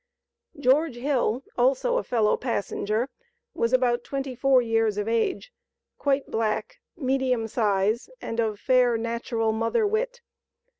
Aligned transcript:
George 0.59 0.95
Hill, 0.95 1.43
also 1.59 1.97
a 1.97 2.03
fellow 2.03 2.35
passenger, 2.35 3.07
was 3.53 3.71
about 3.71 4.03
twenty 4.03 4.33
four 4.35 4.59
years 4.59 4.97
of 4.97 5.07
age, 5.07 5.53
quite 5.99 6.25
black, 6.31 6.79
medium 6.97 7.47
size, 7.47 8.09
and 8.19 8.39
of 8.39 8.59
fair, 8.59 8.97
natural 8.97 9.51
mother 9.51 9.85
wit. 9.85 10.21